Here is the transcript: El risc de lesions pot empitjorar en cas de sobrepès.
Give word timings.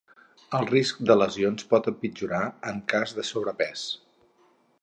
El 0.59 0.63
risc 0.69 1.01
de 1.09 1.17
lesions 1.19 1.67
pot 1.75 1.91
empitjorar 1.93 2.41
en 2.73 2.83
cas 2.95 3.17
de 3.19 3.27
sobrepès. 3.33 3.89